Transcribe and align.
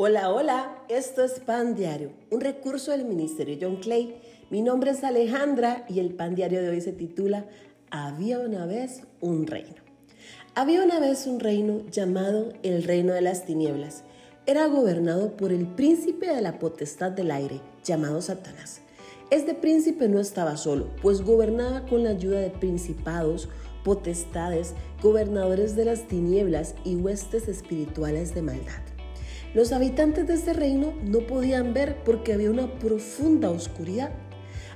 Hola, 0.00 0.30
hola, 0.30 0.78
esto 0.88 1.24
es 1.24 1.40
Pan 1.40 1.74
Diario, 1.74 2.12
un 2.30 2.40
recurso 2.40 2.92
del 2.92 3.04
Ministerio 3.04 3.58
John 3.60 3.80
Clay. 3.80 4.14
Mi 4.48 4.62
nombre 4.62 4.92
es 4.92 5.02
Alejandra 5.02 5.84
y 5.88 5.98
el 5.98 6.14
Pan 6.14 6.36
Diario 6.36 6.62
de 6.62 6.68
hoy 6.68 6.80
se 6.80 6.92
titula 6.92 7.46
Había 7.90 8.38
una 8.38 8.64
vez 8.64 9.02
un 9.20 9.48
reino. 9.48 9.74
Había 10.54 10.84
una 10.84 11.00
vez 11.00 11.26
un 11.26 11.40
reino 11.40 11.82
llamado 11.90 12.52
el 12.62 12.84
reino 12.84 13.12
de 13.12 13.22
las 13.22 13.44
tinieblas. 13.44 14.04
Era 14.46 14.66
gobernado 14.66 15.36
por 15.36 15.50
el 15.50 15.66
príncipe 15.66 16.32
de 16.32 16.42
la 16.42 16.60
potestad 16.60 17.10
del 17.10 17.32
aire, 17.32 17.60
llamado 17.82 18.22
Satanás. 18.22 18.82
Este 19.32 19.52
príncipe 19.52 20.06
no 20.06 20.20
estaba 20.20 20.56
solo, 20.56 20.90
pues 21.02 21.22
gobernaba 21.22 21.86
con 21.86 22.04
la 22.04 22.10
ayuda 22.10 22.38
de 22.38 22.50
principados, 22.50 23.48
potestades, 23.82 24.74
gobernadores 25.02 25.74
de 25.74 25.86
las 25.86 26.06
tinieblas 26.06 26.76
y 26.84 26.94
huestes 26.94 27.48
espirituales 27.48 28.32
de 28.32 28.42
maldad. 28.42 28.97
Los 29.54 29.72
habitantes 29.72 30.26
de 30.26 30.34
este 30.34 30.52
reino 30.52 30.92
no 31.02 31.20
podían 31.20 31.72
ver 31.72 32.02
porque 32.04 32.34
había 32.34 32.50
una 32.50 32.78
profunda 32.78 33.50
oscuridad. 33.50 34.10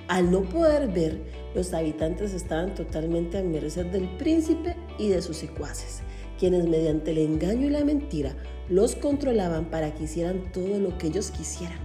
Al 0.09 0.31
no 0.31 0.43
poder 0.43 0.89
ver, 0.89 1.21
los 1.55 1.75
habitantes 1.75 2.33
estaban 2.33 2.75
totalmente 2.75 3.39
a 3.39 3.43
merced 3.43 3.87
del 3.87 4.09
príncipe 4.17 4.77
y 4.99 5.09
de 5.09 5.21
sus 5.21 5.37
secuaces, 5.37 6.01
quienes 6.39 6.67
mediante 6.67 7.11
el 7.11 7.19
engaño 7.19 7.67
y 7.67 7.71
la 7.71 7.85
mentira 7.85 8.35
los 8.69 8.97
controlaban 8.97 9.67
para 9.67 9.95
que 9.95 10.05
hicieran 10.05 10.51
todo 10.53 10.79
lo 10.79 10.97
que 10.97 11.09
ellos 11.09 11.31
quisieran. 11.31 11.79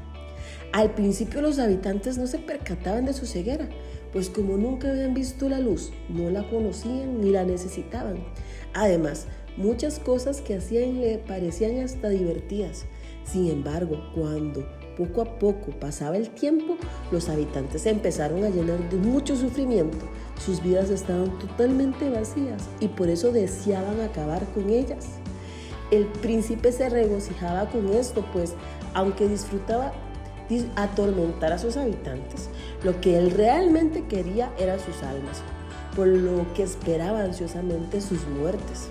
Al 0.71 0.93
principio 0.93 1.41
los 1.41 1.59
habitantes 1.59 2.17
no 2.17 2.27
se 2.27 2.40
percataban 2.40 3.05
de 3.05 3.13
su 3.13 3.26
ceguera, 3.26 3.67
pues 4.13 4.29
como 4.29 4.57
nunca 4.57 4.90
habían 4.90 5.13
visto 5.13 5.49
la 5.49 5.59
luz, 5.59 5.91
no 6.07 6.29
la 6.29 6.49
conocían 6.49 7.20
ni 7.20 7.31
la 7.31 7.43
necesitaban. 7.43 8.23
Además, 8.73 9.27
Muchas 9.57 9.97
cosas 9.97 10.41
que 10.41 10.55
hacían 10.55 11.02
le 11.02 11.17
parecían 11.17 11.79
hasta 11.79 12.09
divertidas. 12.09 12.85
Sin 13.25 13.49
embargo, 13.49 13.98
cuando 14.13 14.63
poco 14.95 15.21
a 15.21 15.39
poco 15.39 15.71
pasaba 15.79 16.15
el 16.15 16.29
tiempo, 16.29 16.77
los 17.12 17.27
habitantes 17.27 17.87
empezaron 17.87 18.43
a 18.43 18.49
llenar 18.49 18.87
de 18.90 18.98
mucho 18.98 19.35
sufrimiento. 19.35 19.98
Sus 20.45 20.62
vidas 20.62 20.91
estaban 20.91 21.40
totalmente 21.40 22.07
vacías 22.09 22.70
y 22.79 22.87
por 22.90 23.09
eso 23.09 23.32
deseaban 23.32 23.99
acabar 24.01 24.45
con 24.54 24.70
ellas. 24.70 25.07
El 25.89 26.05
príncipe 26.05 26.71
se 26.71 26.89
regocijaba 26.89 27.67
con 27.70 27.89
esto, 27.89 28.23
pues 28.32 28.54
aunque 28.93 29.27
disfrutaba 29.27 29.91
atormentar 30.76 31.51
a 31.51 31.57
sus 31.57 31.77
habitantes, 31.77 32.49
lo 32.84 33.01
que 33.01 33.17
él 33.17 33.32
realmente 33.32 34.05
quería 34.05 34.54
era 34.60 34.77
sus 34.77 35.01
almas, 35.01 35.41
por 35.95 36.07
lo 36.07 36.45
que 36.54 36.63
esperaba 36.63 37.21
ansiosamente 37.23 38.01
sus 38.01 38.27
muertes. 38.27 38.89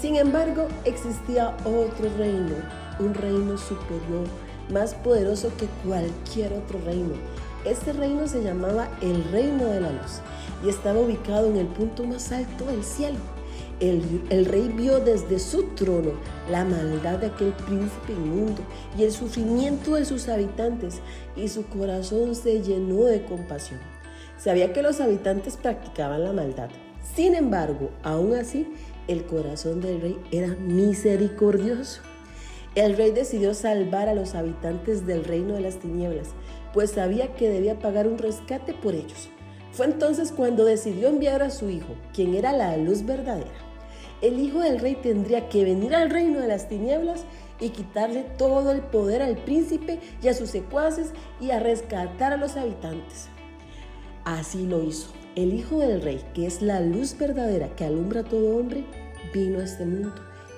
Sin 0.00 0.16
embargo, 0.16 0.66
existía 0.86 1.54
otro 1.58 2.08
reino, 2.16 2.54
un 3.00 3.12
reino 3.12 3.58
superior, 3.58 4.26
más 4.72 4.94
poderoso 4.94 5.52
que 5.58 5.66
cualquier 5.86 6.54
otro 6.54 6.80
reino. 6.86 7.12
Este 7.66 7.92
reino 7.92 8.26
se 8.26 8.42
llamaba 8.42 8.88
el 9.02 9.22
reino 9.24 9.66
de 9.66 9.82
la 9.82 9.90
luz 9.90 10.20
y 10.64 10.70
estaba 10.70 11.00
ubicado 11.00 11.48
en 11.48 11.56
el 11.56 11.66
punto 11.66 12.04
más 12.04 12.32
alto 12.32 12.64
del 12.64 12.82
cielo. 12.82 13.18
El, 13.78 14.22
el, 14.30 14.46
rey 14.46 14.72
vio 14.74 15.00
desde 15.00 15.38
su 15.38 15.64
trono 15.74 16.12
la 16.50 16.64
maldad 16.64 17.18
de 17.18 17.26
aquel 17.26 17.52
príncipe 17.52 18.12
inmundo 18.12 18.62
y 18.96 19.04
el 19.04 19.12
sufrimiento 19.12 19.96
de 19.96 20.06
sus 20.06 20.28
habitantes 20.28 21.00
y 21.36 21.48
su 21.48 21.66
corazón 21.66 22.34
se 22.34 22.62
llenó 22.62 23.04
de 23.04 23.22
compasión. 23.24 23.80
Sabía 24.38 24.72
que 24.72 24.82
los 24.82 25.00
habitantes 25.00 25.58
practicaban 25.58 26.24
la 26.24 26.32
maldad. 26.32 26.70
Sin 27.14 27.34
embargo, 27.34 27.90
aún 28.02 28.34
así, 28.34 28.66
el 29.10 29.24
corazón 29.24 29.80
del 29.80 30.00
rey 30.00 30.18
era 30.30 30.54
misericordioso. 30.54 32.00
El 32.76 32.96
rey 32.96 33.10
decidió 33.10 33.54
salvar 33.54 34.08
a 34.08 34.14
los 34.14 34.36
habitantes 34.36 35.04
del 35.04 35.24
reino 35.24 35.54
de 35.54 35.62
las 35.62 35.80
tinieblas, 35.80 36.28
pues 36.72 36.92
sabía 36.92 37.34
que 37.34 37.48
debía 37.48 37.80
pagar 37.80 38.06
un 38.06 38.18
rescate 38.18 38.72
por 38.72 38.94
ellos. 38.94 39.28
Fue 39.72 39.86
entonces 39.86 40.30
cuando 40.30 40.64
decidió 40.64 41.08
enviar 41.08 41.42
a 41.42 41.50
su 41.50 41.68
hijo, 41.70 41.94
quien 42.14 42.34
era 42.34 42.52
la 42.52 42.76
luz 42.76 43.04
verdadera. 43.04 43.50
El 44.22 44.38
hijo 44.38 44.60
del 44.60 44.78
rey 44.78 44.94
tendría 44.94 45.48
que 45.48 45.64
venir 45.64 45.94
al 45.94 46.10
reino 46.10 46.38
de 46.40 46.46
las 46.46 46.68
tinieblas 46.68 47.24
y 47.58 47.70
quitarle 47.70 48.22
todo 48.38 48.70
el 48.70 48.80
poder 48.80 49.22
al 49.22 49.36
príncipe 49.38 49.98
y 50.22 50.28
a 50.28 50.34
sus 50.34 50.50
secuaces 50.50 51.12
y 51.40 51.50
a 51.50 51.58
rescatar 51.58 52.32
a 52.32 52.36
los 52.36 52.56
habitantes. 52.56 53.28
Así 54.24 54.66
lo 54.66 54.84
hizo. 54.84 55.10
El 55.36 55.54
Hijo 55.54 55.78
del 55.78 56.02
Rey, 56.02 56.20
que 56.34 56.46
es 56.46 56.60
la 56.60 56.80
luz 56.80 57.16
verdadera 57.16 57.74
que 57.76 57.84
alumbra 57.84 58.20
a 58.20 58.24
todo 58.24 58.56
hombre, 58.56 58.84
vino 59.32 59.60
a 59.60 59.64
este 59.64 59.86
mundo 59.86 60.12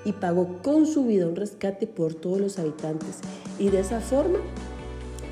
y 0.05 0.13
pagó 0.13 0.59
con 0.63 0.87
su 0.87 1.05
vida 1.05 1.27
un 1.27 1.37
rescate 1.37 1.87
por 1.87 2.15
todos 2.15 2.41
los 2.41 2.59
habitantes. 2.59 3.19
Y 3.59 3.71
de 3.71 3.81
esa 3.81 4.01
forma, 4.01 4.39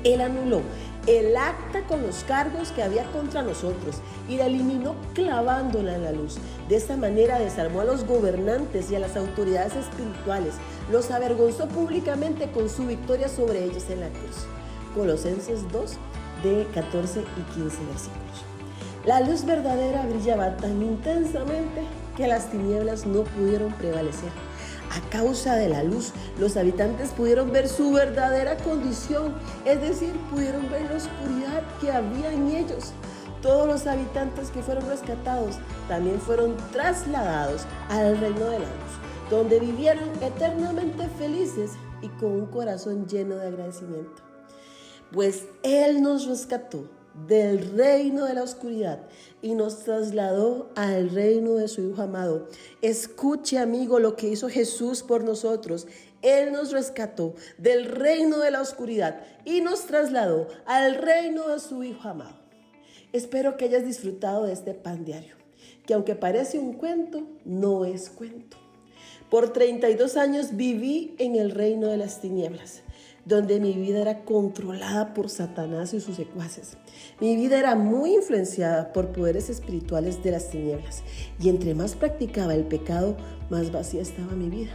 Él 0.03 0.21
anuló 0.21 0.61
el 1.07 1.35
acta 1.35 1.81
con 1.87 2.03
los 2.03 2.23
cargos 2.25 2.71
que 2.71 2.83
había 2.83 3.05
contra 3.11 3.41
nosotros 3.41 3.97
y 4.29 4.37
la 4.37 4.45
eliminó 4.45 4.95
clavándola 5.13 5.95
en 5.95 6.03
la 6.03 6.11
luz. 6.11 6.37
De 6.69 6.75
esta 6.75 6.95
manera 6.95 7.39
desarmó 7.39 7.81
a 7.81 7.85
los 7.85 8.05
gobernantes 8.05 8.91
y 8.91 8.95
a 8.95 8.99
las 8.99 9.17
autoridades 9.17 9.75
espirituales, 9.75 10.55
los 10.91 11.09
avergonzó 11.09 11.67
públicamente 11.67 12.51
con 12.51 12.69
su 12.69 12.85
victoria 12.85 13.29
sobre 13.29 13.63
ellos 13.63 13.89
en 13.89 14.01
la 14.01 14.09
cruz. 14.09 14.45
Colosenses 14.95 15.61
2, 15.71 15.97
de 16.43 16.67
14 16.73 17.21
y 17.21 17.53
15 17.53 17.61
versículos. 17.85 18.45
La 19.05 19.21
luz 19.21 19.45
verdadera 19.45 20.05
brillaba 20.05 20.55
tan 20.57 20.83
intensamente 20.83 21.81
que 22.15 22.27
las 22.27 22.51
tinieblas 22.51 23.05
no 23.05 23.23
pudieron 23.23 23.73
prevalecer. 23.73 24.29
A 24.91 25.09
causa 25.09 25.55
de 25.55 25.69
la 25.69 25.83
luz, 25.83 26.11
los 26.37 26.57
habitantes 26.57 27.11
pudieron 27.11 27.51
ver 27.51 27.69
su 27.69 27.93
verdadera 27.93 28.57
condición, 28.57 29.35
es 29.63 29.79
decir, 29.79 30.13
pudieron 30.29 30.69
ver 30.69 30.89
la 30.89 30.97
oscuridad 30.97 31.63
que 31.79 31.91
había 31.91 32.33
en 32.33 32.49
ellos. 32.49 32.91
Todos 33.41 33.67
los 33.67 33.87
habitantes 33.87 34.51
que 34.51 34.61
fueron 34.61 34.87
rescatados 34.87 35.55
también 35.87 36.19
fueron 36.19 36.57
trasladados 36.71 37.65
al 37.89 38.17
reino 38.19 38.45
de 38.45 38.59
la 38.59 38.65
luz, 38.65 39.29
donde 39.29 39.59
vivieron 39.59 40.09
eternamente 40.21 41.07
felices 41.17 41.71
y 42.01 42.09
con 42.09 42.31
un 42.31 42.45
corazón 42.47 43.07
lleno 43.07 43.35
de 43.35 43.47
agradecimiento. 43.47 44.21
Pues 45.11 45.45
Él 45.63 46.01
nos 46.01 46.27
rescató 46.27 46.83
del 47.27 47.75
reino 47.77 48.25
de 48.25 48.33
la 48.33 48.43
oscuridad 48.43 48.99
y 49.41 49.53
nos 49.53 49.83
trasladó 49.83 50.69
al 50.75 51.09
reino 51.09 51.55
de 51.55 51.67
su 51.67 51.81
Hijo 51.81 52.01
amado. 52.01 52.47
Escuche, 52.81 53.57
amigo, 53.57 53.99
lo 53.99 54.15
que 54.15 54.29
hizo 54.29 54.49
Jesús 54.49 55.03
por 55.03 55.23
nosotros. 55.23 55.87
Él 56.21 56.51
nos 56.51 56.71
rescató 56.71 57.35
del 57.57 57.85
reino 57.85 58.39
de 58.39 58.51
la 58.51 58.61
oscuridad 58.61 59.21
y 59.43 59.61
nos 59.61 59.87
trasladó 59.87 60.47
al 60.65 60.95
reino 60.95 61.47
de 61.49 61.59
su 61.59 61.83
Hijo 61.83 62.07
amado. 62.07 62.39
Espero 63.11 63.57
que 63.57 63.65
hayas 63.65 63.85
disfrutado 63.85 64.45
de 64.45 64.53
este 64.53 64.73
pan 64.73 65.03
diario, 65.03 65.35
que 65.85 65.93
aunque 65.93 66.15
parece 66.15 66.59
un 66.59 66.73
cuento, 66.73 67.27
no 67.43 67.83
es 67.83 68.09
cuento. 68.09 68.57
Por 69.29 69.51
32 69.51 70.17
años 70.17 70.55
viví 70.55 71.15
en 71.17 71.35
el 71.35 71.51
reino 71.51 71.87
de 71.87 71.97
las 71.97 72.21
tinieblas 72.21 72.83
donde 73.25 73.59
mi 73.59 73.73
vida 73.73 74.01
era 74.01 74.23
controlada 74.23 75.13
por 75.13 75.29
Satanás 75.29 75.93
y 75.93 75.99
sus 75.99 76.15
secuaces. 76.15 76.77
Mi 77.21 77.35
vida 77.35 77.59
era 77.59 77.75
muy 77.75 78.15
influenciada 78.15 78.91
por 78.93 79.09
poderes 79.09 79.51
espirituales 79.51 80.23
de 80.23 80.31
las 80.31 80.49
tinieblas 80.49 81.03
y 81.39 81.49
entre 81.49 81.75
más 81.75 81.93
practicaba 81.93 82.55
el 82.55 82.63
pecado, 82.63 83.15
más 83.51 83.71
vacía 83.71 84.01
estaba 84.01 84.31
mi 84.33 84.49
vida. 84.49 84.71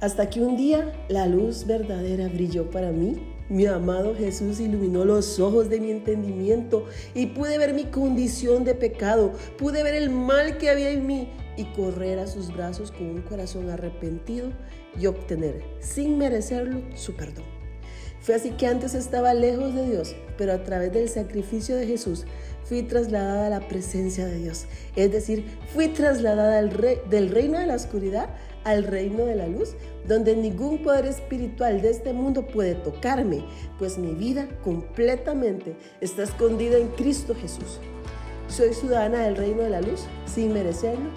Hasta 0.00 0.28
que 0.28 0.42
un 0.42 0.56
día 0.56 0.92
la 1.08 1.28
luz 1.28 1.64
verdadera 1.64 2.26
brilló 2.26 2.72
para 2.72 2.90
mí. 2.90 3.34
Mi 3.48 3.66
amado 3.66 4.16
Jesús 4.16 4.58
iluminó 4.58 5.04
los 5.04 5.38
ojos 5.38 5.70
de 5.70 5.78
mi 5.78 5.92
entendimiento 5.92 6.86
y 7.14 7.26
pude 7.26 7.56
ver 7.56 7.72
mi 7.72 7.84
condición 7.84 8.64
de 8.64 8.74
pecado, 8.74 9.32
pude 9.56 9.84
ver 9.84 9.94
el 9.94 10.10
mal 10.10 10.58
que 10.58 10.70
había 10.70 10.90
en 10.90 11.06
mí 11.06 11.28
y 11.56 11.66
correr 11.66 12.18
a 12.18 12.26
sus 12.26 12.52
brazos 12.52 12.90
con 12.90 13.06
un 13.06 13.22
corazón 13.22 13.70
arrepentido 13.70 14.48
y 15.00 15.06
obtener, 15.06 15.62
sin 15.78 16.18
merecerlo, 16.18 16.82
su 16.96 17.14
perdón. 17.14 17.55
Fue 18.20 18.34
así 18.34 18.50
que 18.50 18.66
antes 18.66 18.94
estaba 18.94 19.34
lejos 19.34 19.74
de 19.74 19.88
Dios, 19.88 20.16
pero 20.36 20.52
a 20.52 20.64
través 20.64 20.92
del 20.92 21.08
sacrificio 21.08 21.76
de 21.76 21.86
Jesús 21.86 22.24
fui 22.64 22.82
trasladada 22.82 23.46
a 23.46 23.50
la 23.50 23.68
presencia 23.68 24.26
de 24.26 24.38
Dios. 24.38 24.66
Es 24.96 25.12
decir, 25.12 25.44
fui 25.72 25.88
trasladada 25.88 26.60
del 26.60 27.30
reino 27.30 27.58
de 27.58 27.66
la 27.66 27.76
oscuridad 27.76 28.28
al 28.64 28.82
reino 28.82 29.24
de 29.24 29.36
la 29.36 29.46
luz, 29.46 29.76
donde 30.08 30.34
ningún 30.34 30.82
poder 30.82 31.06
espiritual 31.06 31.80
de 31.80 31.90
este 31.90 32.12
mundo 32.12 32.48
puede 32.48 32.74
tocarme, 32.74 33.44
pues 33.78 33.96
mi 33.96 34.12
vida 34.12 34.48
completamente 34.64 35.76
está 36.00 36.24
escondida 36.24 36.76
en 36.76 36.88
Cristo 36.88 37.34
Jesús. 37.40 37.78
Soy 38.48 38.74
ciudadana 38.74 39.22
del 39.22 39.36
reino 39.36 39.62
de 39.62 39.70
la 39.70 39.80
luz 39.80 40.06
sin 40.26 40.52
merecerlo. 40.52 41.10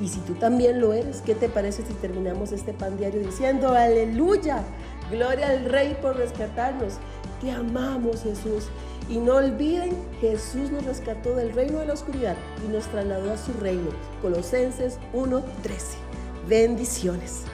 Y 0.00 0.08
si 0.08 0.18
tú 0.20 0.34
también 0.34 0.80
lo 0.80 0.92
eres, 0.92 1.20
¿qué 1.20 1.36
te 1.36 1.48
parece 1.48 1.84
si 1.86 1.92
terminamos 1.94 2.50
este 2.50 2.72
pan 2.72 2.96
diario 2.96 3.20
diciendo 3.20 3.68
aleluya? 3.68 4.64
Gloria 5.10 5.48
al 5.48 5.64
Rey 5.66 5.96
por 6.00 6.16
rescatarnos. 6.16 6.94
Te 7.40 7.50
amamos, 7.50 8.22
Jesús. 8.22 8.68
Y 9.08 9.18
no 9.18 9.36
olviden, 9.36 9.96
Jesús 10.20 10.70
nos 10.70 10.84
rescató 10.84 11.34
del 11.34 11.52
reino 11.52 11.80
de 11.80 11.86
la 11.86 11.92
oscuridad 11.92 12.36
y 12.66 12.72
nos 12.72 12.86
trasladó 12.86 13.32
a 13.32 13.36
su 13.36 13.52
reino. 13.54 13.90
Colosenses 14.22 14.98
1:13. 15.12 15.98
Bendiciones. 16.48 17.44